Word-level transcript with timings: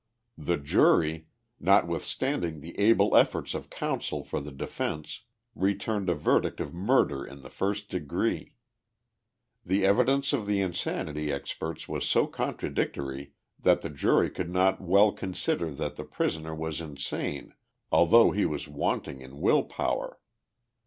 The 0.39 0.57
jury, 0.57 1.27
notwithstanding 1.59 2.59
the 2.61 2.75
able 2.79 3.15
efforts 3.15 3.53
of 3.53 3.69
counsel 3.69 4.23
for 4.23 4.39
the 4.39 4.51
defence, 4.51 5.21
returned 5.53 6.09
a 6.09 6.15
verdict 6.15 6.59
of 6.59 6.73
murder 6.73 7.23
in 7.23 7.43
the 7.43 7.51
first 7.51 7.87
degree. 7.89 8.55
The 9.63 9.85
ev 9.85 9.97
idence 9.97 10.33
of 10.33 10.47
the 10.47 10.59
insanity 10.59 11.31
experts 11.31 11.87
was 11.87 12.09
so 12.09 12.25
contradictory 12.25 13.33
that 13.59 13.81
the 13.83 13.91
jury 13.91 14.31
could 14.31 14.49
not 14.49 14.81
well 14.81 15.11
consider 15.11 15.69
that 15.69 15.97
the 15.97 16.03
prisoner 16.03 16.55
was 16.55 16.81
insane 16.81 17.53
although 17.91 18.31
he 18.31 18.47
was 18.47 18.67
wanting 18.67 19.21
in 19.21 19.39
will 19.39 19.61
power. 19.61 20.19